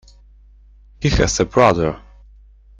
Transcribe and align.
He 0.99 1.09
has 1.09 1.39
a 1.39 1.45
brother. 1.45 2.01